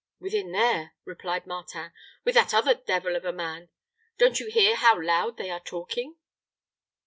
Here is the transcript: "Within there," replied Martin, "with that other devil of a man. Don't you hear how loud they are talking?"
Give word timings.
"Within 0.19 0.51
there," 0.51 0.95
replied 1.05 1.45
Martin, 1.45 1.91
"with 2.23 2.33
that 2.33 2.55
other 2.55 2.73
devil 2.73 3.15
of 3.15 3.23
a 3.23 3.31
man. 3.31 3.69
Don't 4.17 4.39
you 4.39 4.49
hear 4.49 4.75
how 4.75 4.99
loud 4.99 5.37
they 5.37 5.51
are 5.51 5.59
talking?" 5.59 6.15